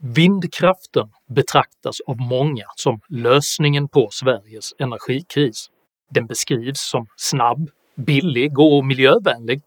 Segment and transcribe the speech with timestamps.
[0.00, 5.70] Vindkraften betraktas av många som lösningen på Sveriges energikris.
[6.10, 9.62] Den beskrivs som snabb, billig och miljövänlig,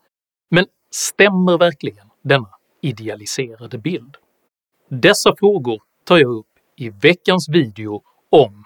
[0.49, 2.49] men stämmer verkligen denna
[2.81, 4.17] idealiserade bild?
[4.89, 8.65] Dessa frågor tar jag upp i veckans video om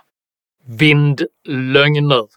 [0.66, 2.28] vindlögner.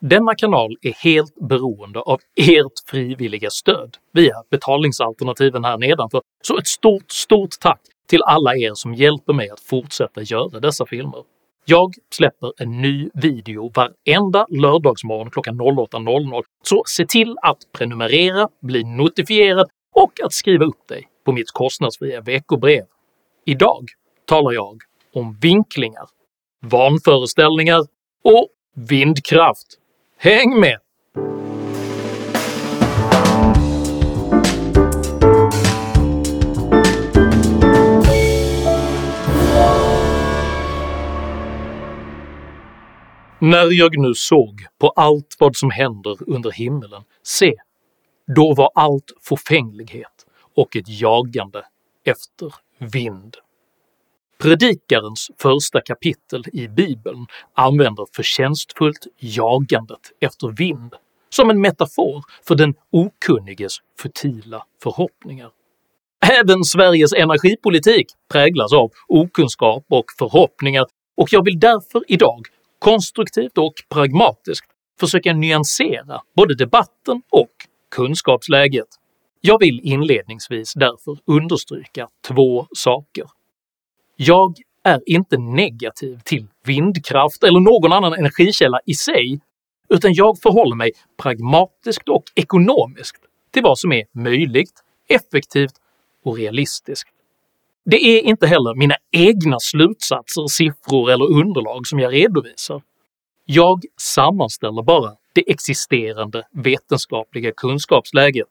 [0.00, 6.66] Denna kanal är helt beroende av ert frivilliga stöd via betalningsalternativen här nedanför, så ett
[6.66, 7.80] stort, stort tack
[8.12, 11.24] till alla er som hjälper mig att fortsätta göra dessa filmer.
[11.64, 18.84] Jag släpper en ny video varenda lördagsmorgon klockan 08.00, så se till att prenumerera, bli
[18.84, 22.84] notifierad och att skriva upp dig på mitt kostnadsfria veckobrev.
[23.44, 23.88] Idag
[24.24, 24.82] talar jag
[25.14, 26.08] om vinklingar,
[26.60, 27.80] vanföreställningar
[28.24, 29.66] och vindkraft.
[30.18, 30.78] Häng med!
[43.44, 47.54] När jag nu såg på allt vad som händer under himmelen, se,
[48.36, 50.26] då var allt förfänglighet
[50.56, 51.64] och ett jagande
[52.04, 53.36] efter vind.
[54.38, 60.94] Predikarens första kapitel i bibeln använder förtjänstfullt jagandet efter vind
[61.30, 65.50] som en metafor för den okunniges futila förhoppningar.
[66.40, 72.40] Även Sveriges energipolitik präglas av okunskap och förhoppningar och jag vill därför idag
[72.82, 74.66] konstruktivt och pragmatiskt
[75.00, 77.50] försöka nyansera både debatten och
[77.90, 78.88] kunskapsläget.
[79.40, 83.24] Jag vill inledningsvis därför understryka två saker.
[84.16, 89.40] Jag är inte negativ till vindkraft eller någon annan energikälla i sig,
[89.88, 93.16] utan jag förhåller mig pragmatiskt och ekonomiskt
[93.50, 95.74] till vad som är möjligt, effektivt
[96.24, 97.11] och realistiskt.
[97.84, 102.82] Det är inte heller mina egna slutsatser, siffror eller underlag som jag redovisar.
[103.44, 108.48] Jag sammanställer bara det existerande vetenskapliga kunskapsläget.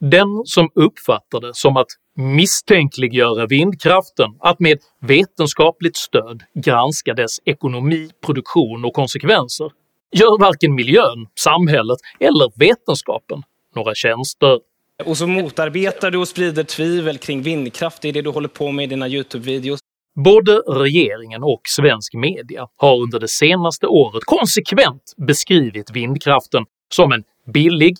[0.00, 8.10] Den som uppfattar det som att misstänkliggöra vindkraften, att med vetenskapligt stöd granska dess ekonomi,
[8.26, 9.70] produktion och konsekvenser,
[10.12, 13.42] gör varken miljön, samhället eller vetenskapen
[13.74, 14.58] några tjänster.
[15.04, 18.72] Och så motarbetar du och sprider tvivel kring vindkraft, det är det du håller på
[18.72, 19.78] med i dina Youtube-videos.
[20.14, 26.64] Både regeringen och svensk media har under det senaste året konsekvent beskrivit vindkraften
[26.94, 27.96] som en billig,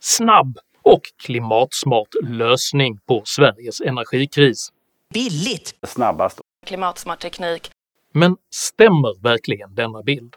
[0.00, 4.68] snabb och klimatsmart lösning på Sveriges energikris.
[5.14, 5.74] Billigt!
[5.86, 6.40] Snabbast.
[6.66, 7.70] Klimatsmart teknik.
[8.12, 10.34] Men stämmer verkligen denna bild?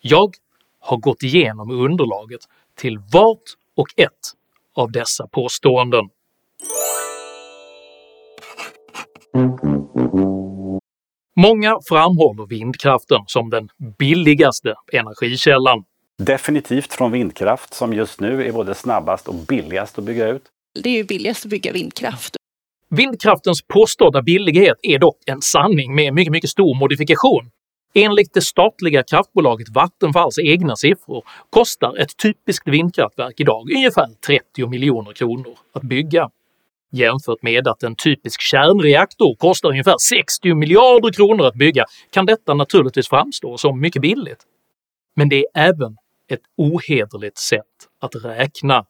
[0.00, 0.34] Jag
[0.80, 2.40] har gått igenom underlaget
[2.76, 3.42] till vart
[3.76, 4.39] och ett
[4.76, 6.04] av dessa påståenden.
[11.36, 15.84] Många framhåller vindkraften som den billigaste energikällan.
[16.18, 20.42] Definitivt från vindkraft som just nu är både snabbast och billigast att bygga ut.
[20.82, 22.36] Det är ju billigast att bygga vindkraft.
[22.88, 27.50] Vindkraftens påstådda billighet är dock en sanning med mycket, mycket stor modifikation.
[27.94, 35.12] Enligt det statliga kraftbolaget Vattenfalls egna siffror kostar ett typiskt vindkraftverk idag ungefär 30 miljoner
[35.12, 36.30] kronor att bygga
[36.90, 42.54] jämfört med att en typisk kärnreaktor kostar ungefär 60 miljarder kronor att bygga kan detta
[42.54, 44.42] naturligtvis framstå som mycket billigt.
[45.16, 45.96] Men det är även
[46.28, 48.86] ett ohederligt sätt att räkna.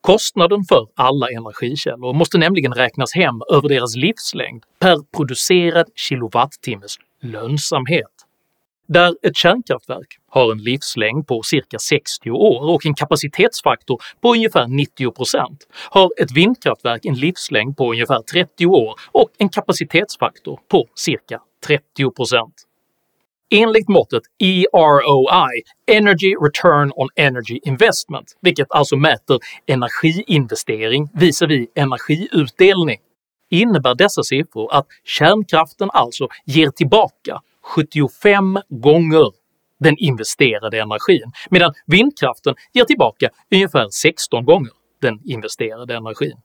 [0.00, 8.17] Kostnaden för alla energikällor måste nämligen räknas hem över deras livslängd per producerad kilowattimmes lönsamhet.
[8.88, 14.64] Där ett kärnkraftverk har en livslängd på cirka 60 år och en kapacitetsfaktor på ungefär
[14.64, 15.56] 90%
[15.90, 22.50] har ett vindkraftverk en livslängd på ungefär 30 år och en kapacitetsfaktor på cirka 30%.
[23.50, 32.98] Enligt måttet EROI, Energy Return on Energy Investment, vilket alltså mäter energiinvestering visavi energiutdelning,
[33.50, 39.32] innebär dessa siffror att kärnkraften alltså ger tillbaka 75 gånger
[39.80, 44.72] den investerade energin, medan vindkraften ger tillbaka ungefär 16 gånger
[45.02, 46.36] den investerade energin.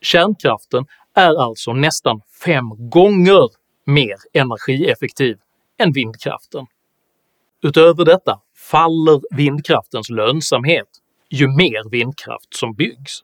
[0.00, 0.84] Kärnkraften
[1.14, 3.48] är alltså nästan fem gånger
[3.86, 5.38] mer energieffektiv
[5.78, 6.66] än vindkraften.
[7.62, 8.40] Utöver detta
[8.70, 10.88] faller vindkraftens lönsamhet
[11.30, 13.20] ju mer vindkraft som byggs.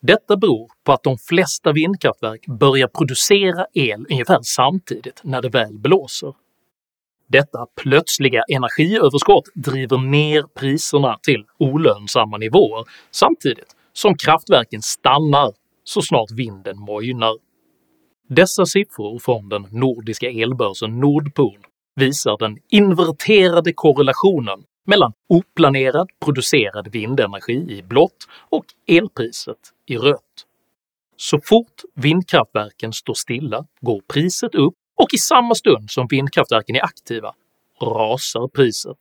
[0.00, 5.78] Detta beror på att de flesta vindkraftverk börjar producera el ungefär samtidigt när det väl
[5.78, 6.34] blåser.
[7.28, 15.52] Detta plötsliga energiöverskott driver ner priserna till olönsamma nivåer samtidigt som kraftverken stannar
[15.84, 17.36] så snart vinden mojnar.
[18.28, 21.58] Dessa siffror från den nordiska elbörsen Nordpool
[21.96, 30.44] visar den inverterade korrelationen mellan oplanerad producerad vindenergi i blått och elpriset i rött.
[31.16, 36.84] Så fort vindkraftverken står stilla går priset upp och i samma stund som vindkraftverken är
[36.84, 37.34] aktiva
[37.82, 38.98] rasar priset.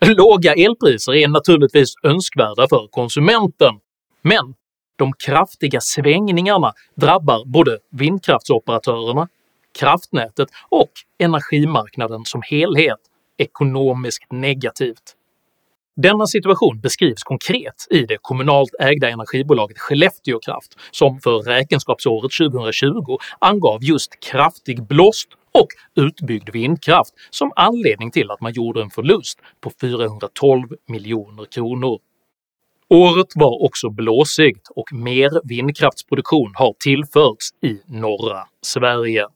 [0.00, 3.74] Låga elpriser är naturligtvis önskvärda för konsumenten,
[4.22, 4.54] men
[4.96, 9.28] de kraftiga svängningarna drabbar både vindkraftsoperatörerna,
[9.78, 12.98] kraftnätet och energimarknaden som helhet
[13.36, 15.14] ekonomiskt negativt.
[16.02, 23.18] Denna situation beskrivs konkret i det kommunalt ägda energibolaget Skellefteå Kraft som för räkenskapsåret 2020
[23.38, 25.66] angav just kraftig blåst och
[25.96, 31.98] utbyggd vindkraft som anledning till att man gjorde en förlust på 412 miljoner kronor.
[32.88, 39.26] Året var också blåsigt och mer vindkraftsproduktion har tillförts i norra Sverige.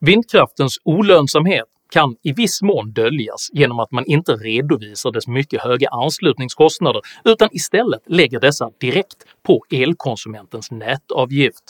[0.00, 5.88] Vindkraftens olönsamhet kan i viss mån döljas genom att man inte redovisar dess mycket höga
[5.88, 11.64] anslutningskostnader utan istället lägger dessa direkt på elkonsumentens nätavgift.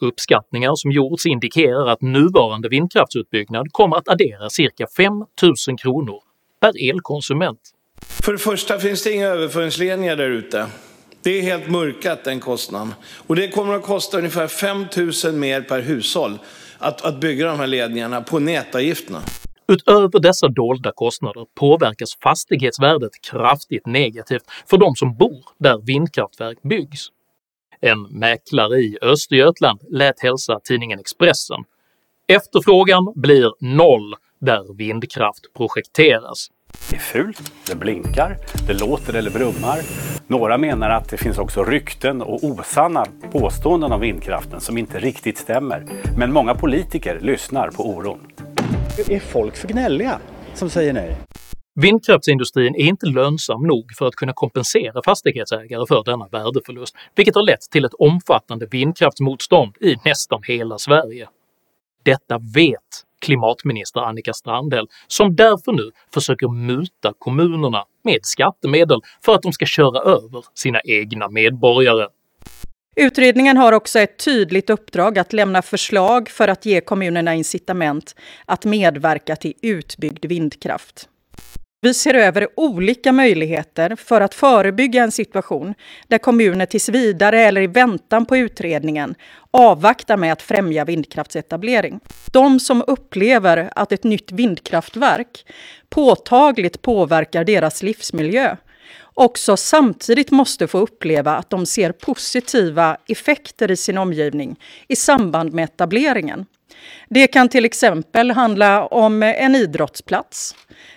[0.00, 6.20] Uppskattningar som gjorts indikerar att nuvarande vindkraftsutbyggnad kommer att addera cirka 5000 kronor
[6.60, 7.60] per elkonsument.
[8.22, 10.66] För det första finns det inga överföringsledningar där ute.
[11.22, 12.94] Det är helt mörkat den kostnaden.
[13.26, 14.86] Och det kommer att kosta ungefär 5
[15.24, 16.38] 000 mer per hushåll
[16.78, 19.20] att, att bygga de här ledningarna på nätavgifterna.
[19.68, 27.08] Utöver dessa dolda kostnader påverkas fastighetsvärdet kraftigt negativt för de som bor där vindkraftverk byggs.
[27.80, 31.64] En mäklare i Östergötland lät hälsa tidningen Expressen
[32.28, 36.50] “Efterfrågan blir noll där vindkraft projekteras.
[36.90, 39.78] Det är fult, det blinkar, det låter eller brummar.
[40.28, 45.38] Några menar att det finns också rykten och osanna påståenden om vindkraften som inte riktigt
[45.38, 45.84] stämmer.
[46.18, 48.18] Men många politiker lyssnar på oron.
[49.08, 50.18] Är folk för gnälliga
[50.54, 51.16] som säger nej?
[51.74, 57.42] Vindkraftsindustrin är inte lönsam nog för att kunna kompensera fastighetsägare för denna värdeförlust, vilket har
[57.42, 61.28] lett till ett omfattande vindkraftsmotstånd i nästan hela Sverige.
[62.02, 69.42] Detta vet klimatminister Annika Strandhäll, som därför nu försöker muta kommunerna med skattemedel för att
[69.42, 72.06] de ska köra över sina egna medborgare.
[72.96, 78.14] Utredningen har också ett tydligt uppdrag att lämna förslag för att ge kommunerna incitament
[78.44, 81.08] att medverka till utbyggd vindkraft.
[81.86, 85.74] Vi ser över olika möjligheter för att förebygga en situation
[86.08, 89.14] där kommuner tills vidare eller i väntan på utredningen
[89.50, 92.00] avvaktar med att främja vindkraftsetablering.
[92.32, 95.46] De som upplever att ett nytt vindkraftverk
[95.88, 98.56] påtagligt påverkar deras livsmiljö
[99.14, 104.56] också samtidigt måste få uppleva att de ser positiva effekter i sin omgivning
[104.88, 106.46] i samband med etableringen.
[107.08, 110.54] Det kan till exempel handla om en idrottsplats.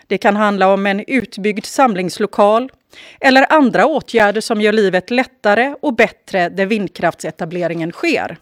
[0.07, 2.69] Det kan handla om en utbyggd samlingslokal
[3.19, 8.37] eller andra åtgärder som gör livet lättare och bättre där vindkraftsetableringen sker.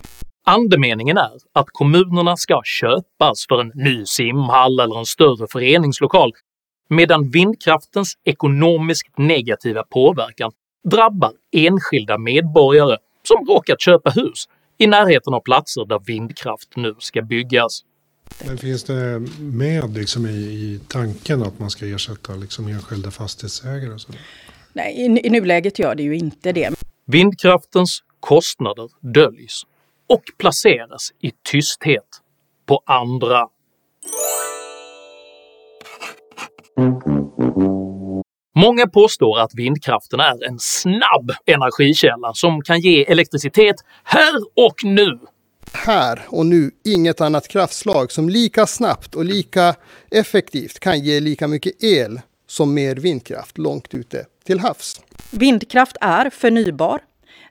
[0.45, 6.31] Andemeningen är att kommunerna ska köpas för en ny simhall eller en större föreningslokal
[6.89, 10.51] medan vindkraftens ekonomiskt negativa påverkan
[10.91, 14.45] drabbar enskilda medborgare som råkat köpa hus
[14.77, 17.83] i närheten av platser där vindkraft nu ska byggas.
[18.45, 23.93] Men finns det med liksom i, i tanken att man ska ersätta liksom enskilda fastighetsägare?
[23.93, 24.13] Och så?
[24.73, 26.73] Nej, i, i nuläget gör det ju inte det.
[27.05, 29.63] Vindkraftens kostnader döljs
[30.07, 32.21] och placeras i tysthet
[32.65, 33.47] på andra.
[38.57, 45.19] Många påstår att vindkraften är en snabb energikälla som kan ge elektricitet här och nu.
[45.71, 49.75] Här och nu inget annat kraftslag som lika snabbt och lika
[50.11, 55.01] effektivt kan ge lika mycket el som mer vindkraft långt ute till havs.
[55.31, 57.01] Vindkraft är förnybar,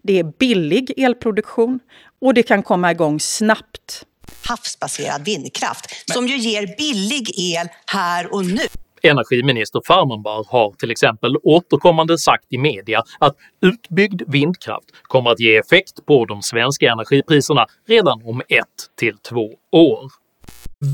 [0.03, 1.81] det är billig elproduktion
[2.21, 4.07] och det kan komma igång snabbt.
[4.49, 8.86] Havsbaserad vindkraft som ju ger billig el här och nu.
[9.09, 15.57] Energiminister Farmanbar har till exempel återkommande sagt i media att utbyggd vindkraft kommer att ge
[15.57, 20.11] effekt på de svenska energipriserna redan om ett till två år.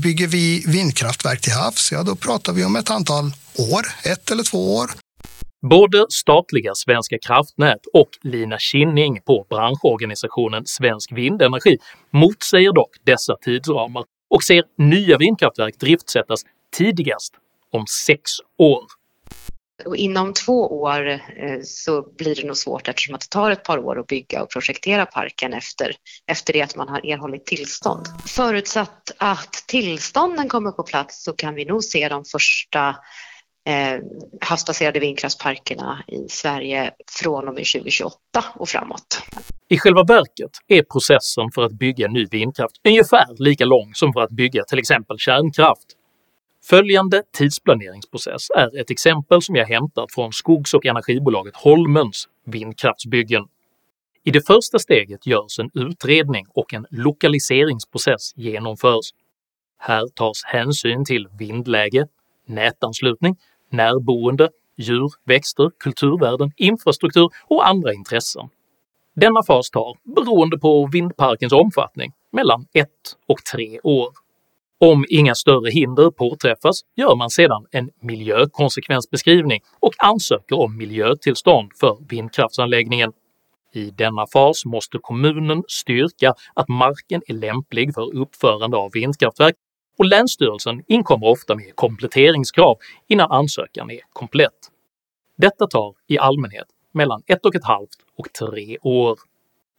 [0.03, 3.25] Bygger vi vindkraftverk till havs, ja då pratar vi om ett antal
[3.71, 4.89] år, ett eller två år.
[5.69, 11.77] Både statliga Svenska kraftnät och Lina Kinning på branschorganisationen Svensk Vindenergi
[12.11, 16.41] motsäger dock dessa tidsramar och ser nya vindkraftverk driftsättas
[16.77, 17.33] tidigast
[17.73, 18.83] om sex år.
[19.85, 21.19] Och inom två år eh,
[21.63, 24.49] så blir det nog svårt eftersom att det tar ett par år att bygga och
[24.49, 25.91] projektera parken efter,
[26.27, 28.07] efter det att man har erhållit tillstånd.
[28.25, 32.89] Förutsatt att tillstånden kommer på plats så kan vi nog se de första
[33.69, 33.99] eh,
[34.41, 38.17] havsbaserade vindkraftsparkerna i Sverige från och med 2028
[38.55, 39.21] och framåt.
[39.69, 44.21] I själva verket är processen för att bygga ny vindkraft ungefär lika lång som för
[44.21, 45.87] att bygga till exempel kärnkraft.
[46.65, 53.43] Följande tidsplaneringsprocess är ett exempel som jag hämtat från skogs och energibolaget Holmens vindkraftsbyggen.
[54.23, 59.09] I det första steget görs en utredning och en lokaliseringsprocess genomförs.
[59.77, 62.07] Här tas hänsyn till vindläge,
[62.45, 63.37] nätanslutning,
[63.69, 68.49] närboende, djur, växter, kulturvärden, infrastruktur och andra intressen.
[69.15, 72.89] Denna fas tar, beroende på vindparkens omfattning, mellan 1
[73.27, 74.22] och 3 år.
[74.91, 81.97] Om inga större hinder påträffas gör man sedan en miljökonsekvensbeskrivning och ansöker om miljötillstånd för
[82.09, 83.11] vindkraftsanläggningen.
[83.73, 89.55] I denna fas måste kommunen styrka att marken är lämplig för uppförande av vindkraftverk
[89.97, 94.59] och Länsstyrelsen inkommer ofta med kompletteringskrav innan ansökan är komplett.
[95.37, 99.19] Detta tar i allmänhet mellan ett och ett halvt och tre år.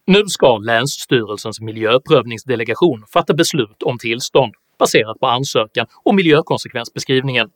[0.07, 7.49] Nu ska Länsstyrelsens miljöprövningsdelegation fatta beslut om tillstånd baserat på ansökan och miljökonsekvensbeskrivningen.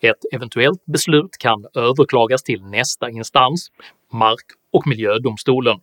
[0.00, 3.68] Ett eventuellt beslut kan överklagas till nästa instans,
[4.12, 5.80] Mark och miljödomstolen.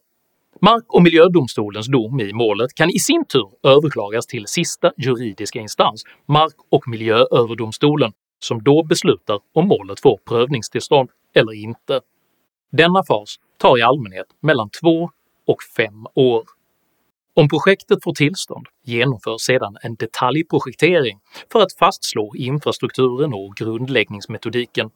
[0.61, 6.03] Mark och miljödomstolens dom i målet kan i sin tur överklagas till sista juridiska instans,
[6.25, 12.01] Mark och miljööverdomstolen, som då beslutar om målet får prövningstillstånd eller inte.
[12.71, 15.09] Denna fas tar i allmänhet mellan 2
[15.47, 16.43] och 5 år.
[17.39, 21.19] Om projektet får tillstånd genomförs sedan en detaljprojektering
[21.51, 24.89] för att fastslå infrastrukturen och grundläggningsmetodiken.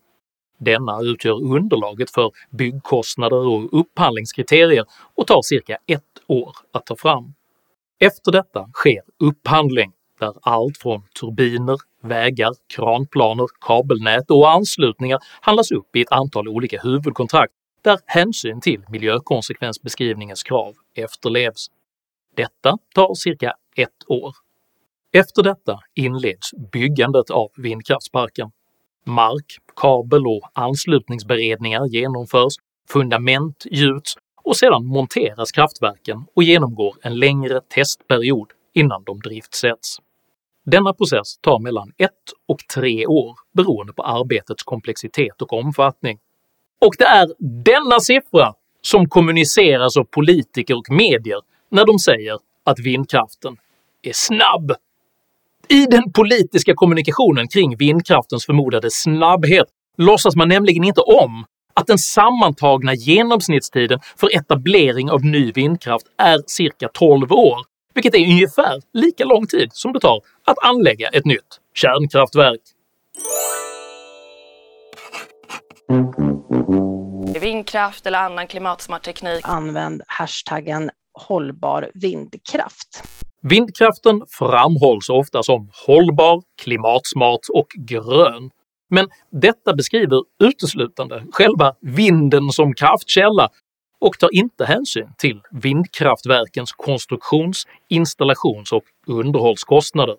[0.60, 7.33] Denna utgör underlaget för byggkostnader och upphandlingskriterier och tar cirka ett år att ta fram.
[8.00, 15.95] Efter detta sker upphandling, där allt från turbiner, vägar, kranplaner, kabelnät och anslutningar handlas upp
[15.95, 21.67] i ett antal olika huvudkontrakt där hänsyn till miljökonsekvensbeskrivningens krav efterlevs.
[22.36, 24.36] Detta tar cirka ett år.
[25.14, 28.52] Efter detta inleds byggandet av vindkraftsparken.
[29.06, 32.54] Mark, kabel och anslutningsberedningar genomförs,
[32.90, 39.98] fundament gjuts och sedan monteras kraftverken och genomgår en längre testperiod innan de driftsätts.
[40.66, 42.12] Denna process tar mellan ett
[42.48, 46.20] och tre år beroende på arbetets komplexitet och omfattning.
[46.82, 47.28] Och det är
[47.64, 53.58] denna siffra som kommuniceras av politiker och medier när de säger att vindkraften
[54.04, 54.72] är snabb.
[55.68, 61.98] I den politiska kommunikationen kring vindkraftens förmodade snabbhet låtsas man nämligen inte om att den
[61.98, 67.58] sammantagna genomsnittstiden för etablering av ny vindkraft är cirka 12 år,
[67.94, 72.62] vilket är ungefär lika lång tid som det tar att anlägga ett nytt kärnkraftverk.
[77.42, 79.42] Vindkraft eller annan klimatsmart teknik.
[79.44, 80.92] Använd hashtaggen
[81.28, 83.04] hållbar vindkraft.
[83.42, 88.50] Vindkraften framhålls ofta som hållbar, klimatsmart och grön,
[88.90, 93.50] men detta beskriver uteslutande själva vinden som kraftkälla
[94.00, 100.16] och tar inte hänsyn till vindkraftverkens konstruktions-, installations och underhållskostnader.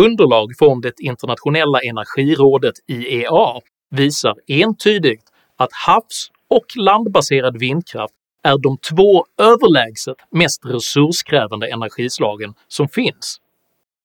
[0.00, 3.60] Underlag från det internationella energirådet IEA
[3.90, 5.22] visar entydigt
[5.56, 13.38] att havs och landbaserad vindkraft är de två överlägset mest resurskrävande energislagen som finns.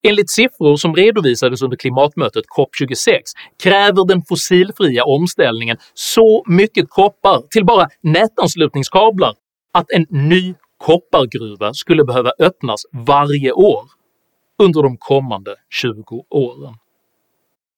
[0.03, 3.21] Enligt siffror som redovisades under klimatmötet COP26
[3.63, 9.33] kräver den fossilfria omställningen så mycket koppar till bara nätanslutningskablar
[9.71, 13.83] att en ny koppargruva skulle behöva öppnas varje år
[14.59, 16.73] under de kommande 20 åren.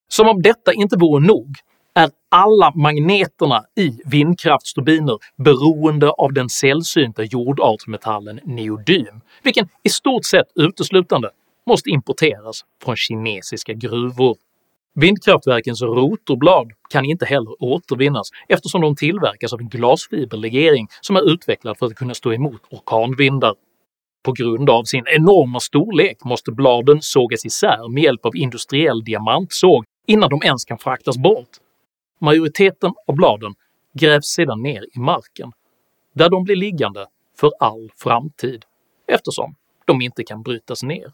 [0.07, 1.55] Som om detta inte vore nog
[2.00, 10.48] är alla magneterna i vindkraftsturbiner beroende av den sällsynta jordartsmetallen neodym, vilken i stort sett
[10.56, 11.29] uteslutande
[11.68, 14.38] måste importeras från kinesiska gruvor.
[14.96, 21.77] Vindkraftverkens rotorblad kan inte heller återvinnas eftersom de tillverkas av en glasfiberlegering som är utvecklad
[21.77, 23.53] för att kunna stå emot orkanvindar.
[24.24, 29.86] På grund av sin enorma storlek måste bladen sågas isär med hjälp av industriell diamantsåg
[30.08, 31.50] innan de ens kan fraktas bort.
[32.21, 33.55] Majoriteten av bladen
[33.93, 35.51] grävs sedan ner i marken,
[36.13, 37.05] där de blir liggande
[37.39, 38.65] för all framtid
[39.07, 41.13] eftersom de inte kan brytas ner.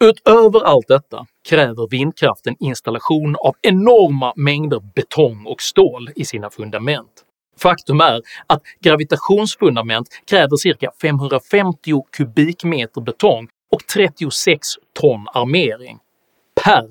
[0.00, 7.24] Utöver allt detta kräver vindkraften installation av enorma mängder betong och stål i sina fundament.
[7.58, 15.98] Faktum är att gravitationsfundament kräver cirka 550 kubikmeter betong och 36 ton armering
[16.64, 16.88] per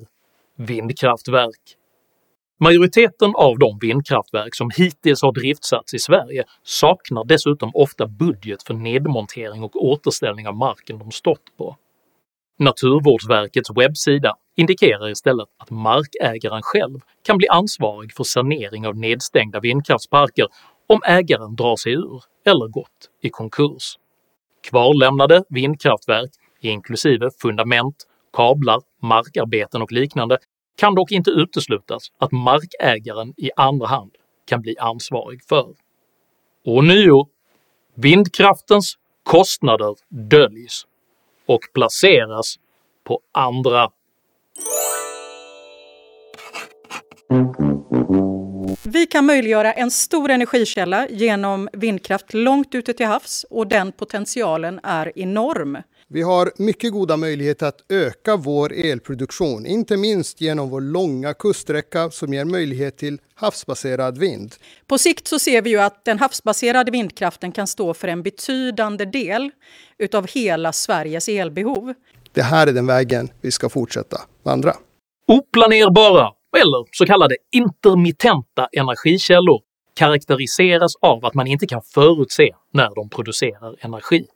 [0.56, 1.76] vindkraftverk.
[2.60, 8.74] Majoriteten av de vindkraftverk som hittills har driftsatts i Sverige saknar dessutom ofta budget för
[8.74, 11.76] nedmontering och återställning av marken de stått på.
[12.58, 20.46] Naturvårdsverkets webbsida indikerar istället att markägaren själv kan bli ansvarig för sanering av nedstängda vindkraftsparker
[20.86, 23.98] om ägaren drar sig ur eller gått i konkurs.
[24.70, 27.96] Kvarlämnade vindkraftverk, inklusive fundament,
[28.32, 30.38] kablar, markarbeten och liknande,
[30.76, 34.10] kan dock inte uteslutas att markägaren i andra hand
[34.44, 35.74] kan bli ansvarig för.
[36.64, 37.28] Och nio,
[37.94, 40.86] vindkraftens kostnader döljs
[41.46, 42.56] och placeras
[43.04, 43.90] på andra.
[48.82, 54.80] Vi kan möjliggöra en stor energikälla genom vindkraft långt ute till havs och den potentialen
[54.82, 55.78] är enorm.
[56.08, 62.10] Vi har mycket goda möjligheter att öka vår elproduktion, inte minst genom vår långa kuststräcka
[62.10, 64.54] som ger möjlighet till havsbaserad vind.
[64.86, 69.04] På sikt så ser vi ju att den havsbaserade vindkraften kan stå för en betydande
[69.04, 69.50] del
[69.98, 71.94] utav hela Sveriges elbehov.
[72.32, 74.72] Det här är den vägen vi ska fortsätta vandra.
[75.28, 79.60] Oplanerbara, eller så kallade intermittenta energikällor
[79.96, 84.26] karaktäriseras av att man inte kan förutse när de producerar energi.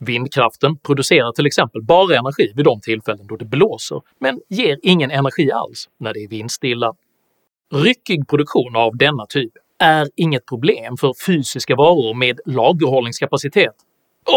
[0.00, 5.10] Vindkraften producerar till exempel bara energi vid de tillfällen då det blåser, men ger ingen
[5.10, 6.94] energi alls när det är vindstilla.
[7.72, 13.74] Ryckig produktion av denna typ är inget problem för fysiska varor med lagerhållningskapacitet.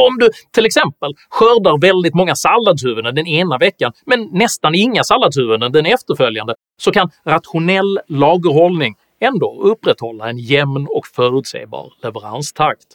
[0.08, 5.72] Om du till exempel skördar väldigt många salladshuvuden den ena veckan men nästan inga salladshuvuden
[5.72, 12.88] den efterföljande så kan rationell lagerhållning ändå upprätthålla en jämn och förutsägbar leveranstakt.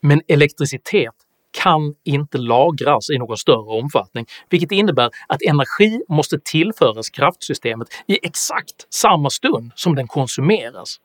[0.00, 1.14] Men elektricitet
[1.62, 8.26] kan inte lagras i någon större omfattning, vilket innebär att energi måste tillföras kraftsystemet i
[8.26, 10.96] exakt samma stund som den konsumeras.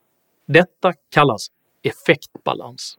[0.47, 1.47] Detta kallas
[1.83, 2.97] effektbalans.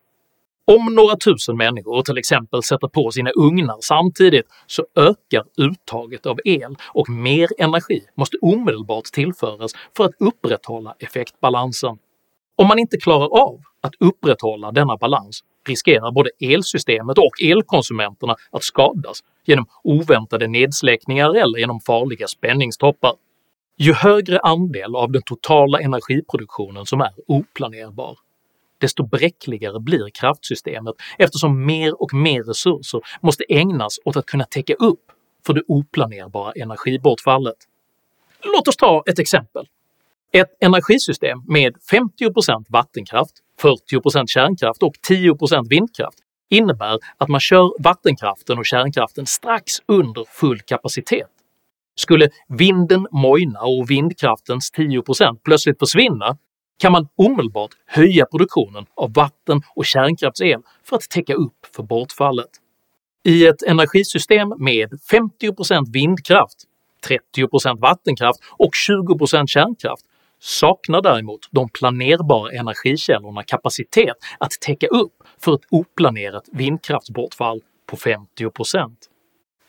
[0.66, 6.38] Om några tusen människor till exempel sätter på sina ugnar samtidigt så ökar uttaget av
[6.44, 11.98] el och mer energi måste omedelbart tillföras för att upprätthålla effektbalansen.
[12.56, 18.62] Om man inte klarar av att upprätthålla denna balans riskerar både elsystemet och elkonsumenterna att
[18.62, 23.12] skadas genom oväntade nedsläckningar eller genom farliga spänningstoppar.
[23.76, 28.18] Ju högre andel av den totala energiproduktionen som är oplanerbar,
[28.78, 34.74] desto bräckligare blir kraftsystemet eftersom mer och mer resurser måste ägnas åt att kunna täcka
[34.74, 35.00] upp
[35.46, 37.56] för det oplanerbara energibortfallet.
[38.42, 39.66] Låt oss ta ett exempel.
[40.36, 46.18] Ett energisystem med 50% vattenkraft, 40% kärnkraft och 10% vindkraft
[46.50, 51.28] innebär att man kör vattenkraften och kärnkraften strax under full kapacitet.
[51.96, 56.36] Skulle vinden mojna och vindkraftens 10% plötsligt försvinna
[56.78, 62.50] kan man omedelbart höja produktionen av vatten och kärnkraftsel för att täcka upp för bortfallet.
[63.24, 66.56] I ett energisystem med 50% vindkraft,
[67.36, 70.04] 30% vattenkraft och 20% kärnkraft
[70.44, 75.12] saknar däremot de planerbara energikällorna kapacitet att täcka upp
[75.44, 78.96] för ett oplanerat vindkraftsbortfall på 50%.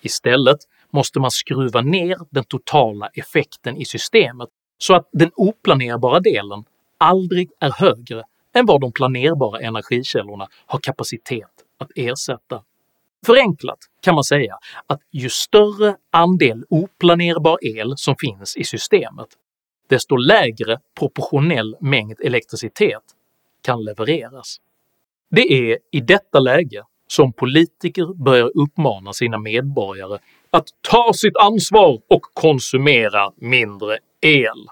[0.02, 0.58] Istället
[0.92, 6.64] måste man skruva ner den totala effekten i systemet så att den oplanerbara delen
[6.98, 12.64] aldrig är högre än vad de planerbara energikällorna har kapacitet att ersätta.
[13.26, 14.58] Förenklat kan man säga
[14.88, 19.28] att ju större andel oplanerbar el som finns i systemet,
[19.90, 23.04] desto lägre proportionell mängd elektricitet
[23.62, 24.58] kan levereras.
[25.32, 30.20] Det är i detta läge som politiker börjar uppmana sina medborgare
[30.50, 34.70] att ta sitt ansvar och konsumera mindre el.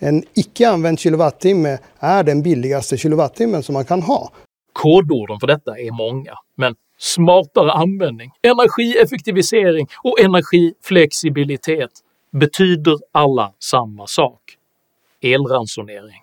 [0.00, 4.32] En icke använd kilowattimme är den billigaste kilowattimmen som man kan ha.
[4.72, 11.90] Kodorden för detta är många, men smartare användning, energieffektivisering och energiflexibilitet
[12.32, 14.40] betyder alla samma sak–
[15.20, 16.22] elransonering.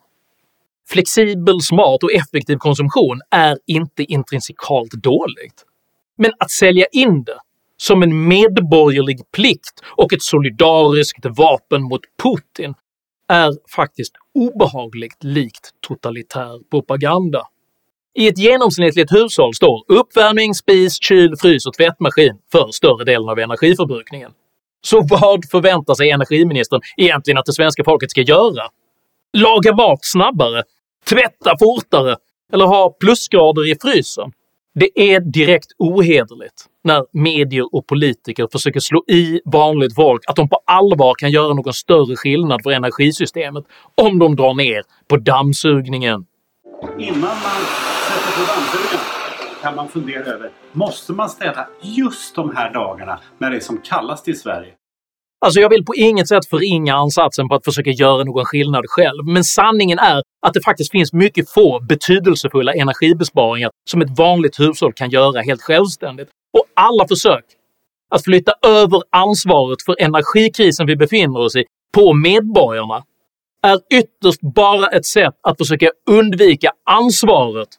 [0.87, 5.65] Flexibel, smart och effektiv konsumtion är inte intrinsikalt dåligt,
[6.17, 7.39] men att sälja in det
[7.77, 12.73] som en medborgerlig plikt och ett solidariskt vapen mot Putin
[13.27, 17.41] är faktiskt obehagligt likt totalitär propaganda.
[18.17, 23.39] I ett genomsnittligt hushåll står uppvärmning, spis, kyl, frys och tvättmaskin för större delen av
[23.39, 24.31] energiförbrukningen.
[24.85, 28.63] Så vad förväntar sig energiministern egentligen att det svenska folket ska göra?
[29.33, 30.63] Laga mat snabbare?
[31.09, 32.15] Tvätta fortare?
[32.53, 34.31] Eller ha plusgrader i frysen?
[34.75, 40.49] Det är direkt ohederligt när medier och politiker försöker slå i vanligt folk att de
[40.49, 46.25] på allvar kan göra någon större skillnad för energisystemet om de drar ner på dammsugningen.
[46.99, 47.61] Innan man
[48.07, 48.84] sätter på dammsugningen
[49.65, 53.77] kan man fundera över, måste man städa just de här dagarna när det är som
[53.77, 54.73] kallast i Sverige?
[55.45, 59.25] Alltså jag vill på inget sätt förringa ansatsen på att försöka göra någon skillnad själv,
[59.25, 64.93] men sanningen är att det faktiskt finns mycket få betydelsefulla energibesparingar som ett vanligt hushåll
[64.93, 66.29] kan göra helt självständigt.
[66.57, 67.45] Och alla försök
[68.09, 73.03] att flytta över ansvaret för energikrisen vi befinner oss i på medborgarna
[73.61, 77.69] är ytterst bara ett sätt att försöka undvika ansvaret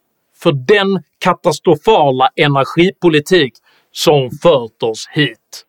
[0.43, 3.55] för den katastrofala energipolitik
[3.93, 5.65] som fört oss hit.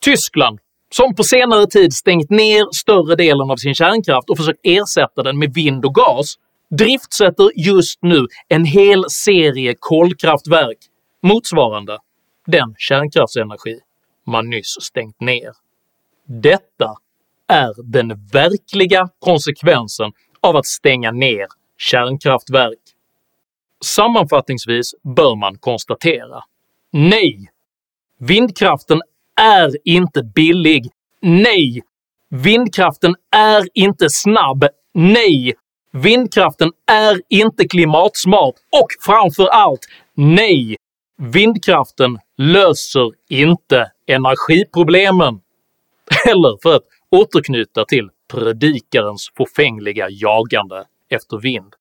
[0.00, 0.58] Tyskland
[0.90, 5.38] som på senare tid stängt ner större delen av sin kärnkraft och försökt ersätta den
[5.38, 6.34] med vind och gas,
[6.70, 10.78] driftsätter just nu en hel serie kolkraftverk
[11.22, 11.98] motsvarande
[12.46, 13.80] den kärnkraftsenergi
[14.26, 15.52] man nyss stängt ner.
[16.26, 16.96] Detta
[17.48, 21.46] är den verkliga konsekvensen av att stänga ner
[21.78, 22.78] kärnkraftverk.
[23.84, 26.42] Sammanfattningsvis bör man konstatera
[26.92, 27.50] Nej!
[28.18, 29.02] Vindkraften
[29.40, 30.90] är inte billig.
[31.22, 31.82] Nej!
[32.30, 34.64] Vindkraften är inte snabb.
[34.94, 35.54] Nej!
[35.92, 39.80] Vindkraften är inte klimatsmart och framför allt
[40.14, 40.76] nej!
[41.18, 45.40] Vindkraften löser inte energiproblemen.
[46.28, 51.74] Eller för att återknyta till predikarens fåfängliga jagande efter vind,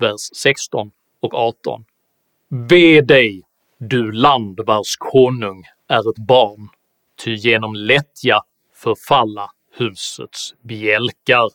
[0.00, 0.90] vers 16
[1.26, 1.84] och 18.
[2.48, 3.42] Ve dig,
[3.78, 6.68] du land vars konung är ett barn,
[7.24, 8.40] ty genom lättja
[8.74, 11.50] förfalla husets bjälkar.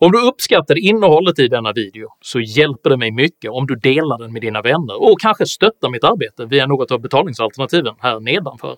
[0.00, 4.18] Om du uppskattade innehållet i denna video så hjälper det mig mycket om du delar
[4.18, 8.76] den med dina vänner och kanske stöttar mitt arbete via något av betalningsalternativen här nedanför.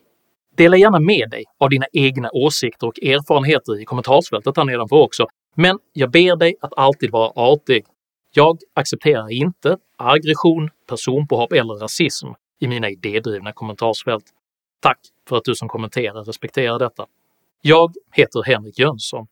[0.57, 5.27] Dela gärna med dig av dina egna åsikter och erfarenheter i kommentarsfältet här nedanför också,
[5.55, 7.85] men jag ber dig att alltid vara artig.
[8.31, 12.27] Jag accepterar inte aggression, personpåhopp eller rasism
[12.59, 14.25] i mina idédrivna kommentarsfält.
[14.81, 17.07] Tack för att du som kommenterar respekterar detta.
[17.61, 19.27] Jag heter Henrik Jönsson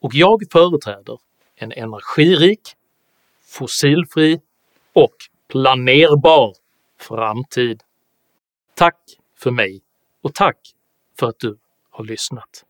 [0.00, 1.18] och jag företräder
[1.54, 2.60] en energirik,
[3.42, 4.40] fossilfri
[4.92, 5.16] och
[5.48, 6.54] planerbar
[6.98, 7.82] framtid.
[8.74, 8.98] Tack
[9.38, 9.82] för mig
[10.22, 10.58] och tack
[11.18, 11.58] för att du
[11.90, 12.64] har lyssnat.